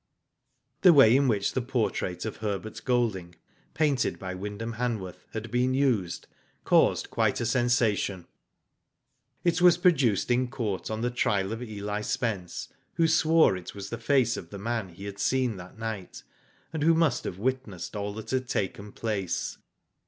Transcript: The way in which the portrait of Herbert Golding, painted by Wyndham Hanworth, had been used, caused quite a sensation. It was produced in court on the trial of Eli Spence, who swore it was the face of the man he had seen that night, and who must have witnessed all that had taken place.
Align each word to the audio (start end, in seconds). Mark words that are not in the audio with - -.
The 0.81 0.93
way 0.93 1.15
in 1.15 1.27
which 1.27 1.53
the 1.53 1.61
portrait 1.61 2.25
of 2.25 2.37
Herbert 2.37 2.81
Golding, 2.85 3.35
painted 3.75 4.17
by 4.17 4.33
Wyndham 4.33 4.77
Hanworth, 4.79 5.27
had 5.33 5.51
been 5.51 5.75
used, 5.75 6.25
caused 6.63 7.11
quite 7.11 7.39
a 7.39 7.45
sensation. 7.45 8.25
It 9.43 9.61
was 9.61 9.77
produced 9.77 10.31
in 10.31 10.47
court 10.47 10.89
on 10.89 11.01
the 11.01 11.11
trial 11.11 11.53
of 11.53 11.61
Eli 11.61 12.01
Spence, 12.01 12.69
who 12.95 13.07
swore 13.07 13.55
it 13.55 13.75
was 13.75 13.91
the 13.91 13.99
face 13.99 14.37
of 14.37 14.49
the 14.49 14.57
man 14.57 14.89
he 14.89 15.05
had 15.05 15.19
seen 15.19 15.57
that 15.57 15.77
night, 15.77 16.23
and 16.73 16.81
who 16.81 16.95
must 16.95 17.23
have 17.25 17.37
witnessed 17.37 17.95
all 17.95 18.11
that 18.15 18.31
had 18.31 18.47
taken 18.49 18.91
place. 18.91 19.59